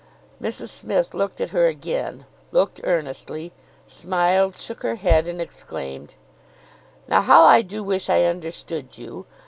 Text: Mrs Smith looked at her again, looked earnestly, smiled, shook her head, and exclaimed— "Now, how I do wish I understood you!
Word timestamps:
Mrs 0.41 0.69
Smith 0.69 1.13
looked 1.13 1.39
at 1.41 1.51
her 1.51 1.67
again, 1.67 2.25
looked 2.51 2.81
earnestly, 2.83 3.51
smiled, 3.85 4.57
shook 4.57 4.81
her 4.81 4.95
head, 4.95 5.27
and 5.27 5.39
exclaimed— 5.39 6.15
"Now, 7.07 7.21
how 7.21 7.43
I 7.43 7.61
do 7.61 7.83
wish 7.83 8.09
I 8.09 8.23
understood 8.23 8.97
you! 8.97 9.27